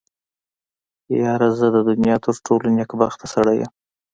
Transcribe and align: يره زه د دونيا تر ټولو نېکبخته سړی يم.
يره 1.21 1.49
زه 1.59 1.67
د 1.75 1.77
دونيا 1.87 2.15
تر 2.25 2.35
ټولو 2.45 2.67
نېکبخته 2.77 3.25
سړی 3.33 3.55
يم. 3.61 3.71